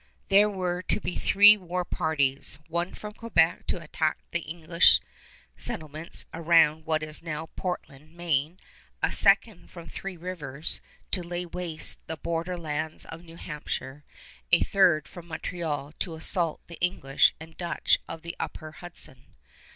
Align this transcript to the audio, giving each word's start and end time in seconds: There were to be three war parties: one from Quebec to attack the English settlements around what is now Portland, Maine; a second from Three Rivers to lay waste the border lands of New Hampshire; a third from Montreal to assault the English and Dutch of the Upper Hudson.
There 0.29 0.49
were 0.49 0.81
to 0.81 0.99
be 0.99 1.15
three 1.15 1.55
war 1.57 1.85
parties: 1.85 2.57
one 2.67 2.91
from 2.91 3.11
Quebec 3.13 3.67
to 3.67 3.79
attack 3.83 4.17
the 4.31 4.39
English 4.39 4.99
settlements 5.57 6.25
around 6.33 6.87
what 6.87 7.03
is 7.03 7.21
now 7.21 7.49
Portland, 7.55 8.17
Maine; 8.17 8.57
a 9.03 9.11
second 9.11 9.69
from 9.69 9.85
Three 9.85 10.17
Rivers 10.17 10.81
to 11.11 11.21
lay 11.21 11.45
waste 11.45 11.99
the 12.07 12.17
border 12.17 12.57
lands 12.57 13.05
of 13.05 13.23
New 13.23 13.37
Hampshire; 13.37 14.03
a 14.51 14.61
third 14.63 15.07
from 15.07 15.27
Montreal 15.27 15.93
to 15.99 16.15
assault 16.15 16.61
the 16.65 16.79
English 16.81 17.35
and 17.39 17.55
Dutch 17.55 17.99
of 18.07 18.23
the 18.23 18.35
Upper 18.39 18.71
Hudson. 18.71 19.35